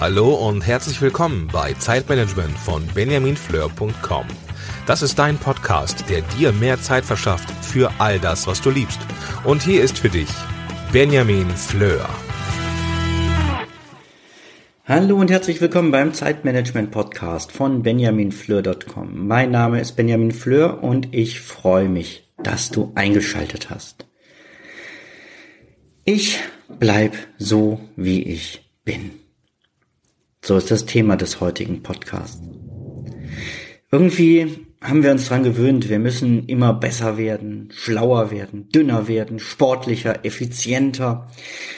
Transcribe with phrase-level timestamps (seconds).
[0.00, 4.26] Hallo und herzlich willkommen bei Zeitmanagement von benjaminfleur.com.
[4.86, 8.98] Das ist dein Podcast, der dir mehr Zeit verschafft für all das, was du liebst.
[9.44, 10.30] Und hier ist für dich
[10.90, 12.08] Benjamin Fleur.
[14.86, 19.28] Hallo und herzlich willkommen beim Zeitmanagement Podcast von benjaminfleur.com.
[19.28, 24.06] Mein Name ist Benjamin Fleur und ich freue mich, dass du eingeschaltet hast.
[26.04, 29.12] Ich bleib so, wie ich bin.
[30.42, 32.42] So ist das Thema des heutigen Podcasts.
[33.92, 39.38] Irgendwie haben wir uns dran gewöhnt, wir müssen immer besser werden, schlauer werden, dünner werden,
[39.38, 41.28] sportlicher, effizienter.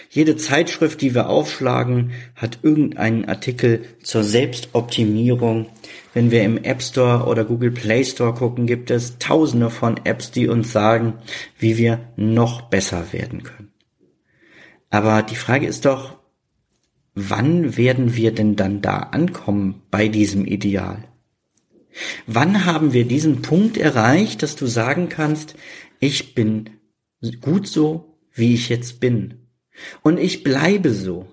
[0.09, 5.67] Jede Zeitschrift, die wir aufschlagen, hat irgendeinen Artikel zur Selbstoptimierung.
[6.15, 10.31] Wenn wir im App Store oder Google Play Store gucken, gibt es tausende von Apps,
[10.31, 11.15] die uns sagen,
[11.59, 13.73] wie wir noch besser werden können.
[14.91, 16.19] Aber die Frage ist doch,
[17.15, 21.12] wann werden wir denn dann da ankommen bei diesem Ideal?
[22.27, 25.55] Wann haben wir diesen Punkt erreicht, dass du sagen kannst,
[26.01, 26.71] ich bin
[27.41, 29.49] gut so, wie ich jetzt bin.
[30.03, 31.29] Und ich bleibe so.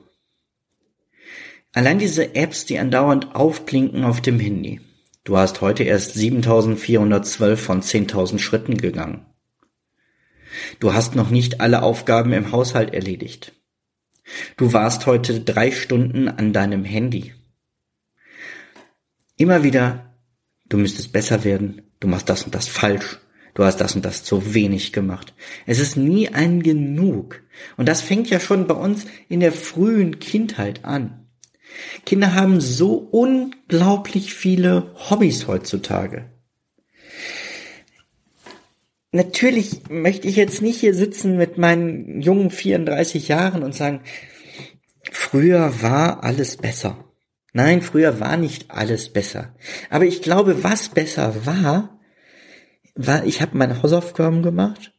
[1.71, 4.81] Allein diese Apps, die andauernd aufklinken auf dem Handy.
[5.23, 9.25] Du hast heute erst 7412 von 10.000 Schritten gegangen.
[10.79, 13.53] Du hast noch nicht alle Aufgaben im Haushalt erledigt.
[14.57, 17.33] Du warst heute drei Stunden an deinem Handy.
[19.37, 20.08] Immer wieder
[20.69, 23.19] du müsstest besser werden, du machst das und das falsch,
[23.55, 25.33] du hast das und das zu wenig gemacht.
[25.65, 27.41] Es ist nie ein Genug.
[27.75, 31.25] Und das fängt ja schon bei uns in der frühen Kindheit an.
[32.05, 36.29] Kinder haben so unglaublich viele Hobbys heutzutage.
[39.11, 44.01] Natürlich möchte ich jetzt nicht hier sitzen mit meinen jungen 34 Jahren und sagen,
[45.11, 47.08] früher war alles besser.
[47.53, 49.55] Nein, früher war nicht alles besser.
[49.89, 51.99] Aber ich glaube, was besser war,
[52.95, 54.93] war, ich habe meine Hausaufgaben gemacht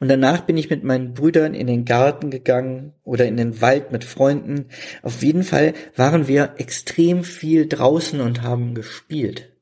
[0.00, 3.92] und danach bin ich mit meinen Brüdern in den Garten gegangen oder in den Wald
[3.92, 4.66] mit Freunden.
[5.02, 9.52] Auf jeden Fall waren wir extrem viel draußen und haben gespielt.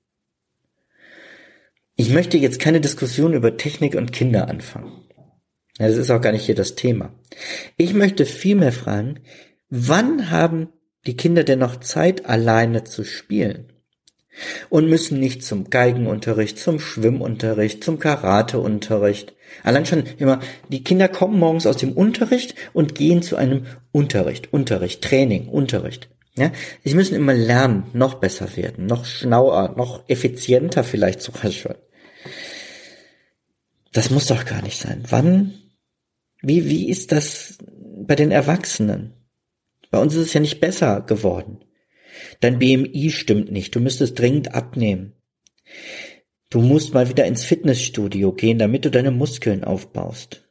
[1.96, 5.04] Ich möchte jetzt keine Diskussion über Technik und Kinder anfangen.
[5.78, 7.14] Das ist auch gar nicht hier das Thema.
[7.76, 9.20] Ich möchte vielmehr fragen,
[9.68, 10.68] wann haben
[11.06, 13.72] die Kinder dennoch Zeit, alleine zu spielen
[14.70, 19.34] und müssen nicht zum Geigenunterricht, zum Schwimmunterricht, zum Karateunterricht.
[19.62, 24.52] Allein schon immer, die Kinder kommen morgens aus dem Unterricht und gehen zu einem Unterricht,
[24.52, 26.08] Unterricht, Training, Unterricht.
[26.34, 26.50] Ja,
[26.82, 31.74] sie müssen immer lernen, noch besser werden, noch schlauer, noch effizienter vielleicht sogar schon.
[33.92, 35.04] Das muss doch gar nicht sein.
[35.10, 35.52] Wann?
[36.40, 37.58] Wie, wie ist das
[38.06, 39.12] bei den Erwachsenen?
[39.92, 41.60] Bei uns ist es ja nicht besser geworden.
[42.40, 43.74] Dein BMI stimmt nicht.
[43.76, 45.12] Du müsstest dringend abnehmen.
[46.48, 50.48] Du musst mal wieder ins Fitnessstudio gehen, damit du deine Muskeln aufbaust.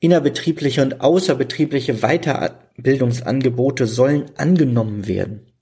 [0.00, 5.52] Innerbetriebliche und außerbetriebliche Weiterbildungsangebote sollen angenommen werden.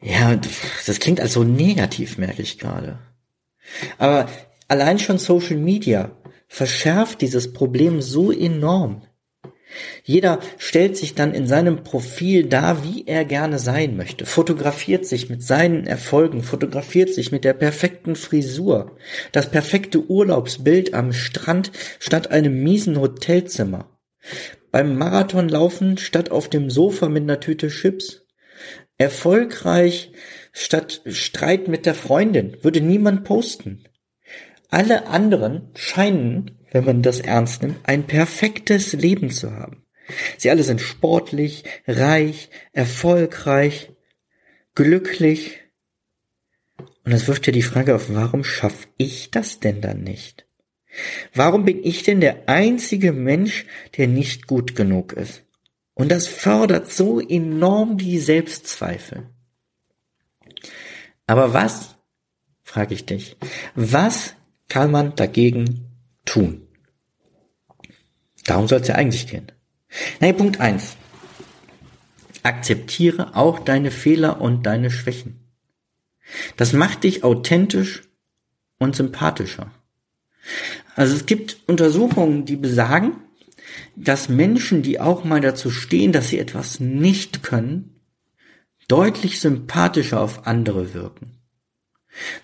[0.00, 0.38] Ja,
[0.86, 3.00] das klingt also negativ, merke ich gerade.
[3.98, 4.28] Aber
[4.68, 9.02] allein schon Social Media verschärft dieses Problem so enorm.
[10.04, 15.30] Jeder stellt sich dann in seinem Profil dar, wie er gerne sein möchte, fotografiert sich
[15.30, 18.96] mit seinen Erfolgen, fotografiert sich mit der perfekten Frisur,
[19.32, 23.98] das perfekte Urlaubsbild am Strand statt einem miesen Hotelzimmer,
[24.70, 28.26] beim Marathonlaufen statt auf dem Sofa mit einer Tüte Chips,
[28.98, 30.12] erfolgreich
[30.52, 33.84] statt Streit mit der Freundin, würde niemand posten.
[34.68, 39.84] Alle anderen scheinen wenn man das ernst nimmt, ein perfektes Leben zu haben.
[40.38, 43.92] Sie alle sind sportlich, reich, erfolgreich,
[44.74, 45.60] glücklich.
[47.04, 50.46] Und das wirft ja die Frage auf, warum schaffe ich das denn dann nicht?
[51.34, 53.66] Warum bin ich denn der einzige Mensch,
[53.96, 55.42] der nicht gut genug ist?
[55.94, 59.28] Und das fördert so enorm die Selbstzweifel.
[61.26, 61.96] Aber was,
[62.62, 63.36] frage ich dich,
[63.74, 64.34] was
[64.68, 65.91] kann man dagegen
[66.24, 66.66] tun?
[68.44, 69.52] Darum soll es ja eigentlich gehen.
[70.20, 70.96] Nein, Punkt eins:
[72.42, 75.40] Akzeptiere auch deine Fehler und deine Schwächen.
[76.56, 78.02] Das macht dich authentisch
[78.78, 79.70] und sympathischer.
[80.96, 83.12] Also es gibt Untersuchungen, die besagen,
[83.96, 88.00] dass Menschen, die auch mal dazu stehen, dass sie etwas nicht können,
[88.88, 91.41] deutlich sympathischer auf andere wirken.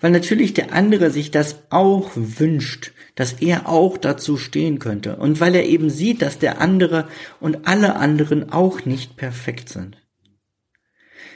[0.01, 5.17] Weil natürlich der andere sich das auch wünscht, dass er auch dazu stehen könnte.
[5.17, 7.07] Und weil er eben sieht, dass der andere
[7.39, 9.97] und alle anderen auch nicht perfekt sind.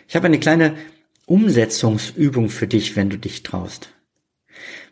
[0.08, 0.76] Ich habe eine kleine
[1.26, 3.90] Umsetzungsübung für dich, wenn du dich traust.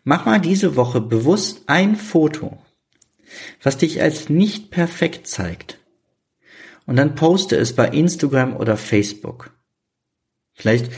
[0.03, 2.57] Mach mal diese Woche bewusst ein Foto,
[3.61, 5.77] was dich als nicht perfekt zeigt.
[6.85, 9.51] Und dann poste es bei Instagram oder Facebook.
[10.53, 10.91] Vielleicht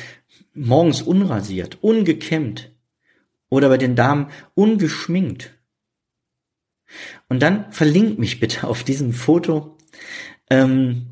[0.53, 2.71] morgens unrasiert, ungekämmt
[3.49, 5.51] oder bei den Damen ungeschminkt.
[7.29, 9.77] Und dann verlink mich bitte auf diesem Foto,
[10.49, 11.07] ähm,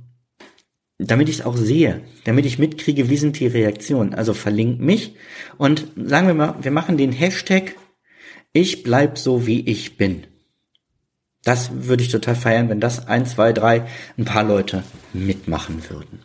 [0.97, 4.13] damit ich es auch sehe, damit ich mitkriege, wie sind die Reaktionen.
[4.13, 5.15] Also verlink mich
[5.57, 7.75] und sagen wir mal, wir machen den Hashtag
[8.53, 10.27] Ich bleib so wie ich bin.
[11.44, 13.87] Das würde ich total feiern, wenn das ein, zwei, drei,
[14.17, 14.83] ein paar Leute
[15.13, 16.19] mitmachen würden.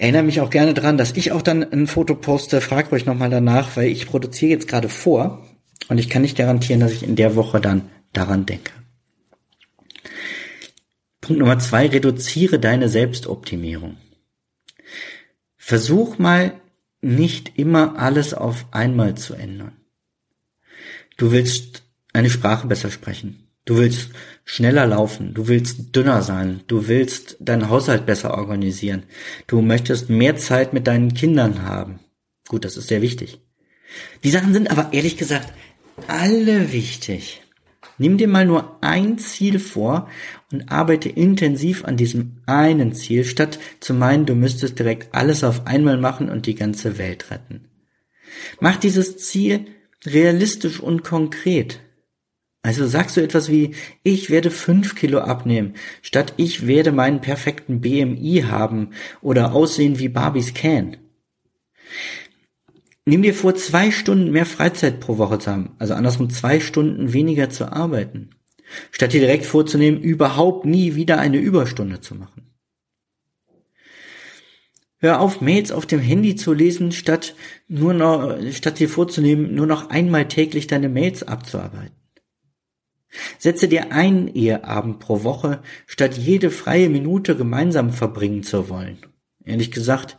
[0.00, 2.62] Erinnere mich auch gerne dran, dass ich auch dann ein Foto poste.
[2.62, 5.46] Fragt euch nochmal danach, weil ich produziere jetzt gerade vor
[5.90, 8.72] und ich kann nicht garantieren, dass ich in der Woche dann daran denke.
[11.20, 13.98] Punkt Nummer zwei, reduziere deine Selbstoptimierung.
[15.58, 16.54] Versuch mal
[17.02, 19.76] nicht immer alles auf einmal zu ändern.
[21.18, 21.82] Du willst
[22.14, 23.49] eine Sprache besser sprechen.
[23.70, 24.08] Du willst
[24.44, 29.04] schneller laufen, du willst dünner sein, du willst deinen Haushalt besser organisieren,
[29.46, 32.00] du möchtest mehr Zeit mit deinen Kindern haben.
[32.48, 33.40] Gut, das ist sehr wichtig.
[34.24, 35.52] Die Sachen sind aber ehrlich gesagt
[36.08, 37.42] alle wichtig.
[37.96, 40.08] Nimm dir mal nur ein Ziel vor
[40.50, 45.68] und arbeite intensiv an diesem einen Ziel, statt zu meinen, du müsstest direkt alles auf
[45.68, 47.68] einmal machen und die ganze Welt retten.
[48.58, 49.66] Mach dieses Ziel
[50.04, 51.78] realistisch und konkret.
[52.62, 57.80] Also sagst du etwas wie, ich werde fünf Kilo abnehmen, statt ich werde meinen perfekten
[57.80, 58.90] BMI haben
[59.22, 60.98] oder aussehen wie Barbies Can.
[63.06, 67.14] Nimm dir vor, zwei Stunden mehr Freizeit pro Woche zu haben, also andersrum zwei Stunden
[67.14, 68.30] weniger zu arbeiten,
[68.90, 72.50] statt dir direkt vorzunehmen, überhaupt nie wieder eine Überstunde zu machen.
[74.98, 77.34] Hör auf, Mails auf dem Handy zu lesen, statt
[77.68, 81.99] nur noch, statt dir vorzunehmen, nur noch einmal täglich deine Mails abzuarbeiten.
[83.38, 88.98] Setze dir einen Eheabend pro Woche, statt jede freie Minute gemeinsam verbringen zu wollen.
[89.44, 90.16] Ehrlich gesagt,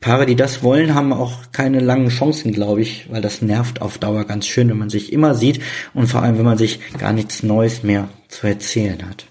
[0.00, 3.98] Paare, die das wollen, haben auch keine langen Chancen, glaube ich, weil das nervt auf
[3.98, 5.60] Dauer ganz schön, wenn man sich immer sieht
[5.94, 9.26] und vor allem, wenn man sich gar nichts Neues mehr zu erzählen hat.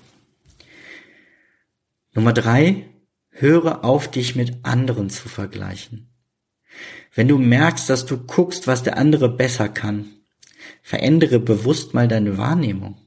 [2.14, 2.86] Nummer drei,
[3.30, 6.10] höre auf, dich mit anderen zu vergleichen.
[7.14, 10.15] Wenn du merkst, dass du guckst, was der andere besser kann,
[10.82, 12.98] Verändere bewusst mal deine Wahrnehmung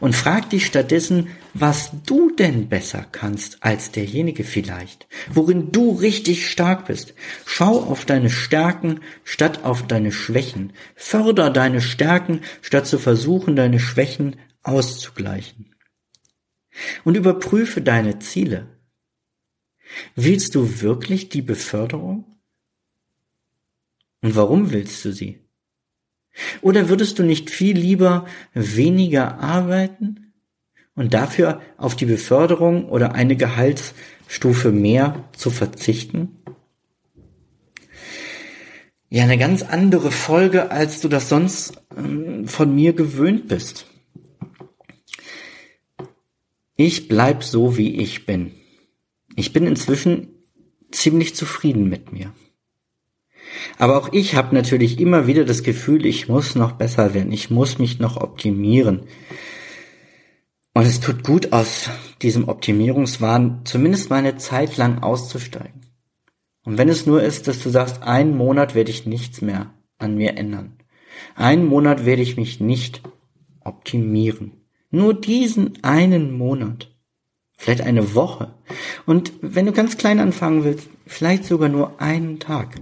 [0.00, 6.48] und frag dich stattdessen, was du denn besser kannst als derjenige vielleicht, worin du richtig
[6.50, 7.14] stark bist.
[7.44, 10.72] Schau auf deine Stärken statt auf deine Schwächen.
[10.94, 15.74] Förder deine Stärken statt zu versuchen, deine Schwächen auszugleichen.
[17.04, 18.66] Und überprüfe deine Ziele.
[20.16, 22.24] Willst du wirklich die Beförderung?
[24.22, 25.43] Und warum willst du sie?
[26.62, 30.32] Oder würdest du nicht viel lieber weniger arbeiten
[30.94, 36.36] und dafür auf die Beförderung oder eine Gehaltsstufe mehr zu verzichten?
[39.10, 43.86] Ja, eine ganz andere Folge, als du das sonst ähm, von mir gewöhnt bist.
[46.74, 48.50] Ich bleib so, wie ich bin.
[49.36, 50.30] Ich bin inzwischen
[50.90, 52.32] ziemlich zufrieden mit mir.
[53.78, 57.50] Aber auch ich habe natürlich immer wieder das Gefühl, ich muss noch besser werden, ich
[57.50, 59.02] muss mich noch optimieren.
[60.74, 61.88] Und es tut gut aus
[62.20, 65.82] diesem Optimierungswahn, zumindest mal eine Zeit lang auszusteigen.
[66.64, 70.16] Und wenn es nur ist, dass du sagst, einen Monat werde ich nichts mehr an
[70.16, 70.76] mir ändern.
[71.36, 73.02] Einen Monat werde ich mich nicht
[73.60, 74.52] optimieren.
[74.90, 76.90] Nur diesen einen Monat.
[77.56, 78.54] Vielleicht eine Woche.
[79.06, 82.80] Und wenn du ganz klein anfangen willst, vielleicht sogar nur einen Tag.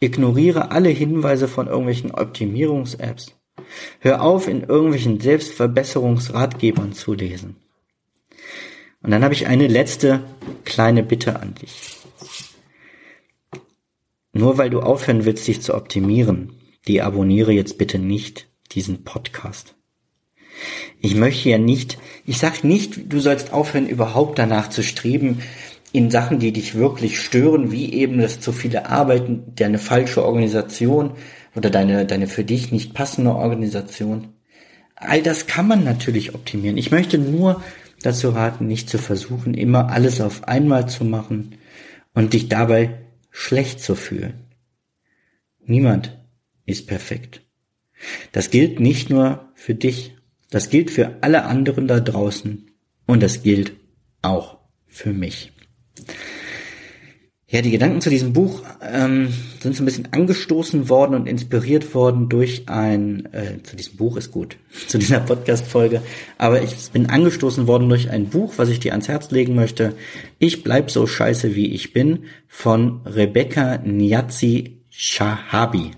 [0.00, 3.36] Ignoriere alle Hinweise von irgendwelchen Optimierungs-Apps.
[4.00, 7.56] Hör auf, in irgendwelchen Selbstverbesserungsratgebern zu lesen.
[9.02, 10.22] Und dann habe ich eine letzte
[10.64, 11.96] kleine Bitte an dich.
[14.32, 16.54] Nur weil du aufhören willst, dich zu optimieren,
[16.88, 19.74] deabonniere jetzt bitte nicht diesen Podcast.
[21.00, 25.42] Ich möchte ja nicht, ich sag nicht, du sollst aufhören, überhaupt danach zu streben,
[25.92, 31.12] in Sachen, die dich wirklich stören, wie eben das zu viele Arbeiten, deine falsche Organisation
[31.56, 34.28] oder deine, deine für dich nicht passende Organisation.
[34.94, 36.76] All das kann man natürlich optimieren.
[36.76, 37.62] Ich möchte nur
[38.02, 41.56] dazu raten, nicht zu versuchen, immer alles auf einmal zu machen
[42.14, 44.46] und dich dabei schlecht zu fühlen.
[45.64, 46.18] Niemand
[46.66, 47.42] ist perfekt.
[48.32, 50.16] Das gilt nicht nur für dich,
[50.50, 52.70] das gilt für alle anderen da draußen
[53.06, 53.72] und das gilt
[54.22, 55.52] auch für mich.
[57.50, 61.96] Ja, die Gedanken zu diesem Buch ähm, sind so ein bisschen angestoßen worden und inspiriert
[61.96, 66.00] worden durch ein, äh, zu diesem Buch ist gut, zu dieser Podcast-Folge,
[66.38, 69.96] aber ich bin angestoßen worden durch ein Buch, was ich dir ans Herz legen möchte.
[70.38, 75.90] Ich bleib so scheiße wie ich bin von Rebecca Niazi Shahabi.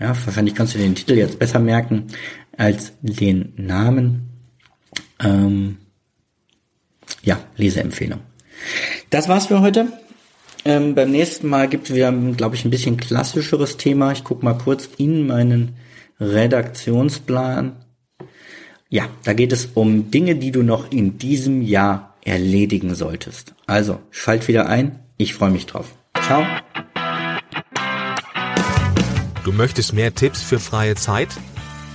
[0.00, 2.06] Ja, wahrscheinlich kannst du den Titel jetzt besser merken
[2.56, 4.30] als den Namen.
[5.22, 5.76] Ähm,
[7.22, 8.20] ja, Leseempfehlung.
[9.10, 9.92] Das war's für heute.
[10.66, 14.12] Ähm, beim nächsten Mal gibt es wieder, glaube ich, ein bisschen klassischeres Thema.
[14.12, 15.76] Ich gucke mal kurz in meinen
[16.18, 17.76] Redaktionsplan.
[18.88, 23.54] Ja, da geht es um Dinge, die du noch in diesem Jahr erledigen solltest.
[23.66, 25.00] Also, schalt wieder ein.
[25.18, 25.94] Ich freue mich drauf.
[26.22, 26.46] Ciao.
[29.44, 31.28] Du möchtest mehr Tipps für freie Zeit?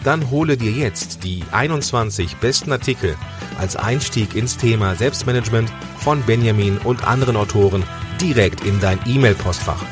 [0.03, 3.15] Dann hole dir jetzt die 21 besten Artikel
[3.59, 7.83] als Einstieg ins Thema Selbstmanagement von Benjamin und anderen Autoren
[8.21, 9.83] direkt in dein E-Mail-Postfach.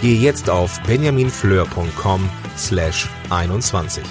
[0.00, 4.04] Gehe jetzt auf benjaminfleur.com slash 21.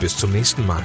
[0.00, 0.84] Bis zum nächsten Mal.